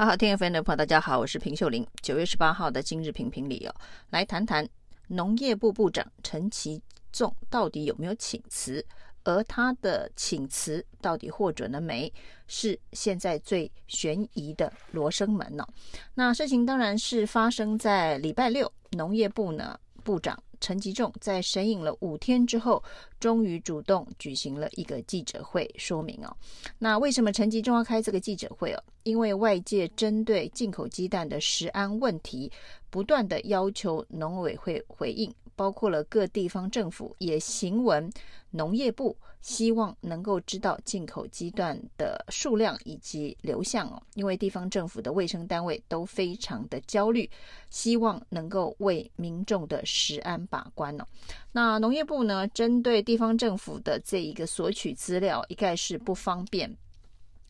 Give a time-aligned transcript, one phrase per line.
[0.00, 1.86] 好好听 FM 的朋友，大家好，我是平秀玲。
[2.00, 3.74] 九月十八号的今日评评里哦，
[4.08, 4.66] 来谈谈
[5.08, 6.80] 农业部部长陈其
[7.12, 8.82] 仲到底有没有请辞，
[9.24, 12.10] 而他的请辞到底获准了没？
[12.46, 15.68] 是现在最悬疑的罗生门、哦。
[16.14, 20.42] 那事情当然是发生在礼拜六，农业部呢部长。
[20.60, 22.82] 陈吉仲在神隐了五天之后，
[23.18, 26.36] 终于主动举行了一个记者会，说明哦，
[26.78, 28.82] 那为什么陈吉仲要开这个记者会哦？
[29.04, 32.52] 因为外界针对进口鸡蛋的食安问题，
[32.90, 35.32] 不断的要求农委会回应。
[35.60, 38.10] 包括了各地方政府也行文，
[38.50, 47.28] 农业部希望能够知道进口鸡蛋的数量以及流向哦，因为地方政府的卫生单位都非常的焦虑，
[47.68, 51.04] 希望能够为民众的食安把关哦。
[51.52, 56.74] 那农业部呢，针对地方政府的这一个索取资料，一概是不方便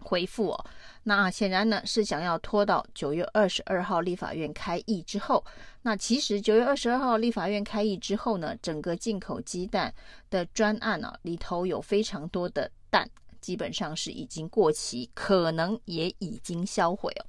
[0.00, 0.66] 回复哦。
[1.04, 5.44] 那显然呢，是想要拖到九月二十二号立法院开议之后。
[5.82, 9.92] 那其实九月二十二号立法院开议之后呢，整个进口鸡蛋
[10.28, 13.08] 的专案啊，里头有非常多的蛋，
[13.40, 17.26] 基本上是已经过期，可能也已经销毁了。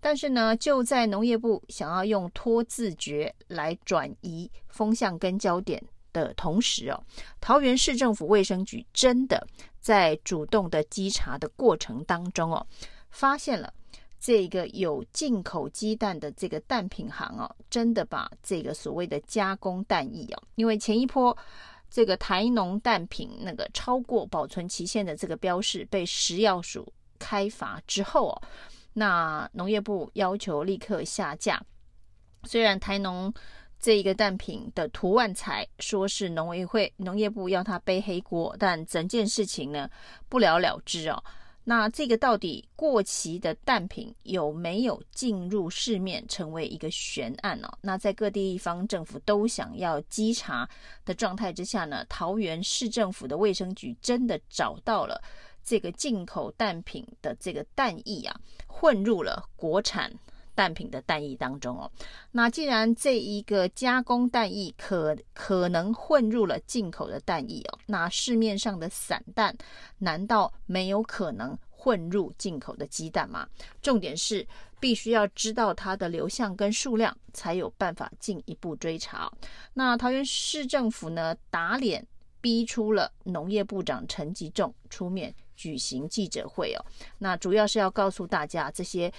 [0.00, 5.80] 但是呢，就在农业部想要用拖字诀来转移风向跟焦点
[6.12, 7.04] 的同时哦，
[7.40, 9.46] 桃园市政府卫生局真的
[9.80, 12.66] 在主动的稽查的过程当中哦。
[13.10, 13.72] 发现了
[14.18, 21.36] 这个有进口鸡蛋的这个蛋品行哦，真的把这个所谓的加工蛋液哦，因为前一波
[21.90, 28.42] 这个台农蛋品那个超过保存期限的这个标示被食药署开罚之后哦，
[28.94, 31.62] 那农业部要求立刻下架。
[32.44, 33.32] 虽然台农
[33.82, 39.90] 这一个蛋品的图案才说是农委会农业部要他背黑锅，但整件事情呢
[40.28, 41.20] 不了了之哦。
[41.64, 47.68] 那这个到底过期的蛋品有没有进入市面，成为一个悬案哦？
[47.80, 50.68] 那在各地方政府都想要稽查
[51.04, 55.20] 的状态之下呢，桃园市政府的卫生局真的找到了
[55.64, 60.12] 这个进口蛋品的这个蛋液啊，混入了国产
[60.54, 61.90] 蛋品的蛋液当中哦。
[62.30, 69.56] 那既然这一个加工蛋液可可能混入了进口的蛋液哦，那市面上的散蛋
[69.98, 73.48] 难道没有可能混入进口的鸡蛋吗？
[73.80, 74.46] 重点是
[74.78, 79.32] 必须要知道它的流向跟数量，才有办法进一步追查。
[79.74, 82.06] 那桃园市政府呢，打脸
[82.40, 86.84] 逼出了农业部长陈吉仲出面举行记者会哦。
[87.18, 89.12] 那主要是要告诉大家这些。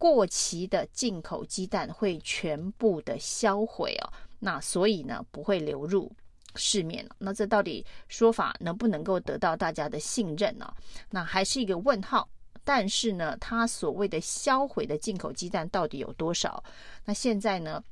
[0.00, 6.10] 过期的进口鸡蛋会全部的销毁哦，那所以呢，不会流入
[6.54, 7.06] 市面。
[7.18, 10.72] 那这到底说法能不能够得到大家的信任呢？
[11.10, 12.26] 那还是一个问号。
[12.64, 16.64] 但是呢，他所谓的销毁的进口鸡蛋到底有多少？
[17.04, 17.84] 那现在呢，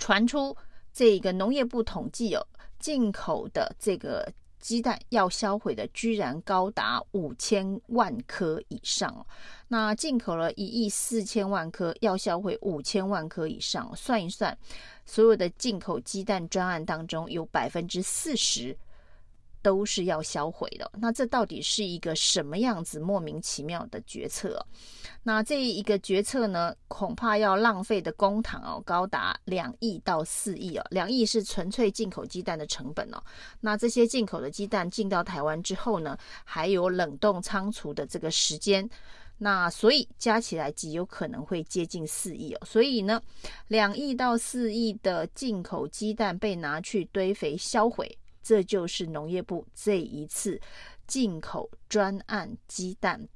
[0.00, 0.56] 传出
[0.92, 2.44] 这个农业部统计有
[2.80, 4.28] 进口的这个。
[4.60, 9.26] 鸡蛋要销毁的居然高达五千万颗以上，
[9.68, 14.56] 那进口了一亿四千万颗，要销毁五千万颗以上，算一算，
[15.04, 18.76] 所有的进口鸡蛋专案当中有百分之四十。
[19.68, 24.58] 都是要销毁的，那这到底是一个什么样子莫名其妙的决策？
[25.22, 30.86] 那这一个决策呢，恐怕要浪费的公帑哦，高达两亿到四亿哦。
[30.90, 33.22] 两亿是纯粹进口鸡蛋的成本哦。
[33.60, 38.88] 那这些进口的鸡蛋进到台湾之后呢，还有冷冻仓储的这个时间，
[39.36, 42.60] 那所以加起来极有可能会接近四亿哦。
[42.64, 43.20] 所以呢，
[43.66, 48.16] 两亿到四亿的进口鸡蛋被拿去堆肥销毁。
[48.48, 50.58] 这就是农业部这一次
[51.06, 53.28] 进口专案鸡蛋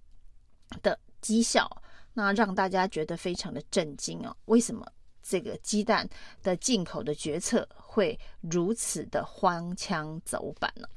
[0.83, 1.69] 的绩效，
[2.15, 4.34] 那让大家觉得非常的震惊哦。
[4.47, 4.91] 为什么
[5.22, 6.09] 这个鸡蛋
[6.43, 10.89] 的进口的决策会如此的荒腔走板呢？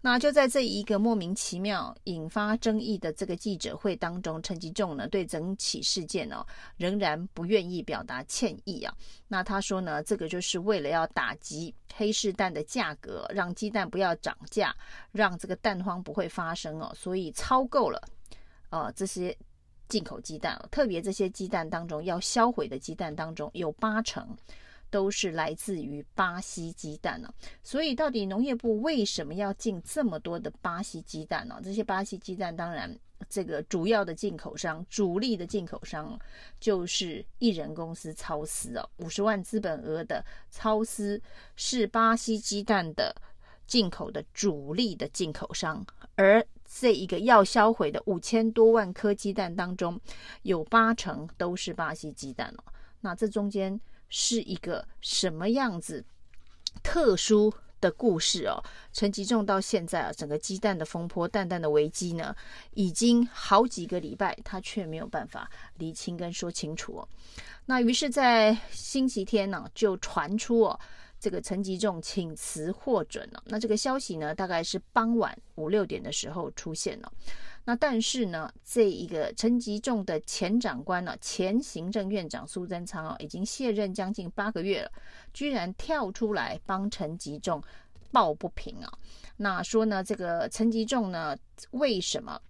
[0.00, 8.94] 那就在这一个莫名其妙引发争议的这个记者会当中，陈吉仲呢对整起事件哦仍然不愿意表达歉意啊。
[9.26, 14.74] 那他说呢，这个就是为了要打击黑市蛋的价格，让鸡蛋不要涨价，
[15.10, 18.00] 让这个蛋荒不会发生哦，所以超购了
[18.70, 19.36] 呃这些
[19.88, 24.24] 进口鸡蛋，特别这些鸡蛋当中要销毁的鸡蛋当中有八成。
[24.90, 27.32] 都是来自于巴西鸡蛋呢，
[27.62, 31.60] 所以到底农业部为什么要进这么多的巴西鸡蛋呢？
[31.62, 32.98] 这些巴西鸡蛋当然，
[33.28, 36.18] 这个主要的进口商、主力的进口商
[36.58, 41.20] 就是一人公司超丝哦，五十万资本额的超丝
[41.56, 43.14] 是巴西鸡蛋的
[43.66, 50.00] 进口的主力的进口商，而这一个要销毁的五千多万颗鸡蛋当中，
[50.42, 52.64] 有八成都是巴西鸡蛋哦。
[53.00, 56.04] 那这中间是一个什么样子
[56.82, 58.62] 特殊的故事哦？
[58.92, 62.34] 陈吉仲到现在啊，整个鸡蛋的风波、蛋蛋的危机呢，
[62.74, 67.08] 已经好几个礼拜，他却没有办法厘清跟说清楚哦。
[67.66, 70.80] 那于是，在星期天呢，就传出哦。
[71.20, 77.12] 这个陈吉仲请辞获准了，那这个消息呢，大概是傍晚五六点的时候出现了。
[77.68, 84.90] 那但是呢，这一个陈吉仲的前长官呢，前行政院长苏贞昌啊，已经卸任将近八个月了，
[85.34, 87.62] 居然跳出来帮陈吉仲
[88.10, 88.90] 抱不平啊。
[89.36, 91.36] 那说呢，这个陈吉仲呢，
[91.72, 92.40] 为什么？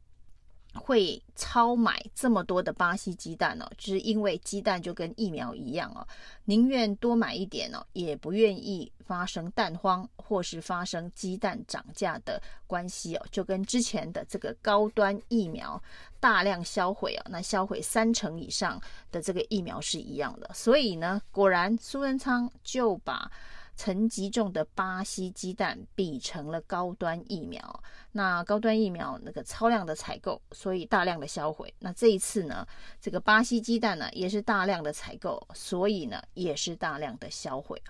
[0.79, 6.07] 会超买这么多的巴西鸡蛋哦，就是因为鸡蛋就跟疫苗一样哦，
[6.45, 15.83] 宁愿多买一点哦，也不愿意发生蛋荒或是发生鸡蛋涨价的关系哦，就跟之前的这个高端疫苗
[16.21, 18.81] 大量销毁哦，那销毁三成以上
[19.11, 23.31] 的这个疫苗是一样的，所以呢，果然苏贞昌就把。
[23.79, 31.73] 陈吉仲的巴西鸡蛋比成了高端疫苗，那高端疫苗那个超量的采购，所以大量的销毁。
[31.79, 32.67] 那这一次呢，
[33.01, 37.81] 这个巴西鸡蛋呢也是大量的采购，所以呢也是大量的销毁。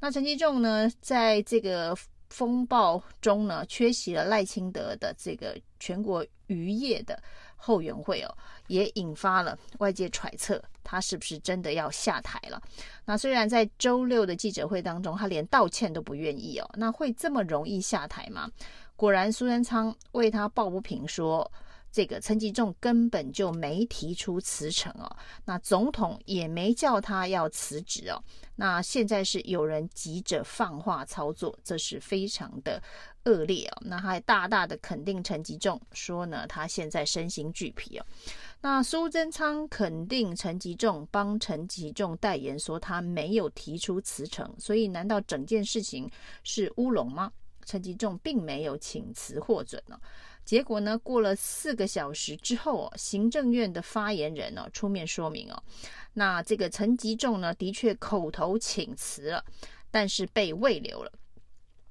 [0.00, 1.94] 那陈吉仲呢，在这个
[2.30, 7.22] 风暴中呢，缺席了赖清德的这个全国渔业的
[7.56, 8.34] 后援会哦，
[8.68, 12.60] 也引发了外界揣测，他是不是真的要下台了？
[13.04, 18.50] 那虽然在周六的记者会当中，他连道歉都不愿意哦，那会这么容易下台吗？
[18.94, 21.50] 果然，苏贞昌为他抱不平说。
[21.96, 25.16] 这个陈吉仲根本就没提出辞呈哦，
[25.46, 28.22] 那总统也没叫他要辞职哦。
[28.56, 32.82] 那现在是有人急着放话操作，这是非常的
[33.24, 33.82] 恶劣哦。
[33.86, 38.04] 那还大大的肯定陈吉仲，说呢他现在身心俱疲哦。
[38.60, 46.10] 那苏贞昌肯定陈吉仲，帮陈吉仲代言，说他没有提出辞呈，所以难道整件事情
[46.44, 47.32] 是乌龙吗？
[47.64, 50.00] 陈吉仲并没有请辞获准呢、哦。
[50.46, 50.96] 结果呢？
[50.98, 55.62] 过了四个小时之后哦，行政院的发言人哦出面说明哦，
[56.14, 59.44] 那这个陈吉仲呢的确口头请辞了，
[59.90, 61.12] 但是被未留了。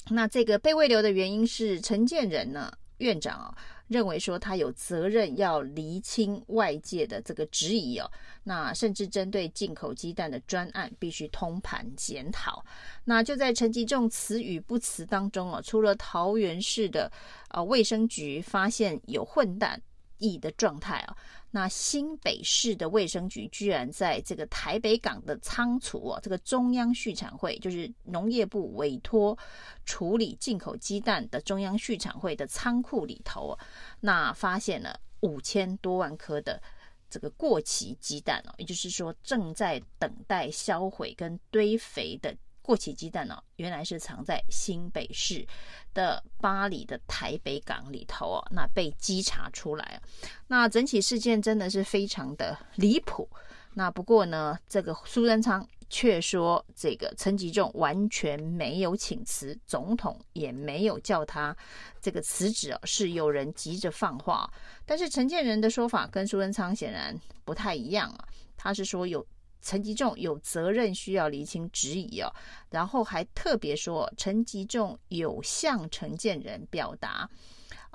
[0.09, 3.57] 那这个被未留的原因是陈建仁呢院长啊、
[3.87, 8.09] 认为说他有责任要厘清外界的这个质疑哦，
[8.43, 12.63] 那甚至针对进口鸡蛋的专案必须通盘检讨。
[13.03, 17.11] 那就在陈吉仲词与不词当中哦，除了桃园市的
[17.49, 19.81] 啊卫生局发现有混蛋
[20.19, 21.17] 液的状态啊。
[21.51, 29.37] 那新北市的卫生局居然在这个台北港的仓储哦，这个中央畜产会就是农业部委托
[29.85, 33.59] 处理进口鸡蛋的中央畜产会的仓库里头哦，
[34.01, 36.61] 那发现了五千多万颗的
[37.09, 42.35] 这个过期鸡蛋哦，也就是说正在等待销毁跟堆肥的。
[42.65, 45.45] 过期鸡蛋、哦，原来是藏在新北市
[45.93, 50.01] 的八里的台北港里头哦，那被稽查出来啊，
[50.47, 53.29] 那整起事件真的是非常的离谱。
[53.75, 61.55] 那不过呢，这个苏贞昌却说，这个陈吉仲完全没有请辞，总统也没有叫他
[62.01, 64.51] 这个辞职哦，是有人急着放话。
[64.87, 68.25] 但是陈建仁的说法跟苏贞昌显然不太一样啊，
[68.57, 69.23] 他是说有。
[69.65, 72.31] 陈吉仲有责任需要厘清质疑哦，
[72.69, 77.27] 然后还特别说陈吉仲有向陈建仁表达。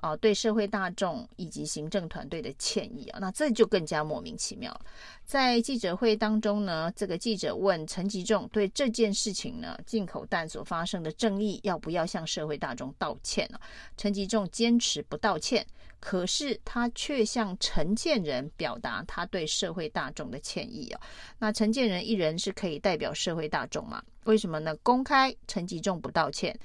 [0.01, 4.81] 啊，对社会大众以及行政团队的歉意啊，那这就更加莫名其妙了。
[5.25, 13.61] 在记者会当中呢，这个记者问陈吉仲对这件事情呢，进口蛋所发生的争议，要不要向社会大众道歉呢？
[13.97, 15.65] 陈吉仲坚持不道歉，
[16.01, 21.01] 可是他却向陈建仁表达他对社会大众的歉意啊。
[21.39, 24.03] 那陈建仁一人是可以代表社会大众吗？
[24.25, 24.75] 为什么呢？
[24.83, 26.59] 公开陈吉仲不道歉。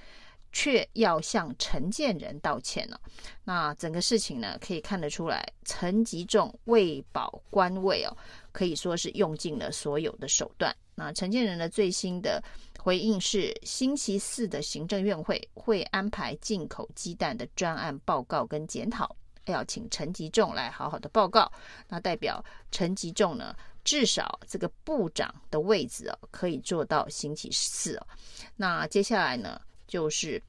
[0.55, 2.97] 却要向陈建仁道歉了。
[3.43, 8.17] 那整个事情呢，可以看得出来，陈吉仲为保官位哦，
[8.53, 10.73] 可以说是用尽了所有的手段。
[10.95, 12.41] 那陈建仁的最新的
[12.79, 19.13] 回应是，星期四的行政院会会安排进口鸡蛋的专案报告跟检讨，
[19.47, 21.51] 要请陈吉仲来好好的报告。
[21.89, 28.07] 那代表陈吉仲呢，至少这个部长的位置哦，可以做到星期四哦。
[28.55, 29.59] 那接下来呢？
[29.95, 30.43] 就是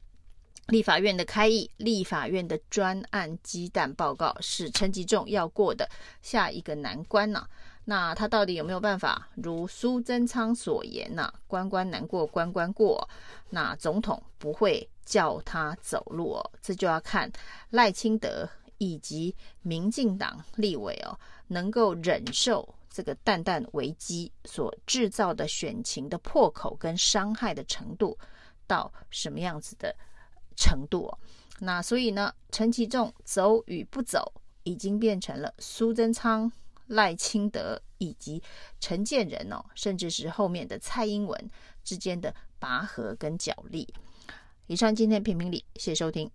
[0.67, 5.89] 立法院的开议，立法院的专案鸡蛋报告是陈吉仲要过的
[6.21, 7.47] 下一个难关呐、
[7.85, 9.29] 那他到底有没有办法？
[9.37, 13.09] 如苏贞昌所言呐、关关难过关关过。
[13.51, 17.31] 那总统不会叫他走路哦，这就要看
[17.71, 18.49] 赖清德
[18.79, 28.19] 以及民进党立委哦，能够忍受这个蛋蛋危机所制造的选情的破口跟伤害的程度
[28.67, 29.95] 到什么样子的
[30.57, 31.19] 程度哦？
[31.61, 34.33] 那所以呢，陈其仲走与不走，
[34.65, 36.51] 已经变成了苏贞昌、
[36.89, 38.43] 赖清德以及
[38.79, 41.51] 陈建仁哦，甚至是后面的蔡英文
[41.83, 43.89] 之间的拔河跟角力。
[44.67, 46.31] 以上今天评评理，谢谢收听。